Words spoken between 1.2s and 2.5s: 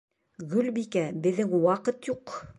беҙҙең ваҡыт юҡ.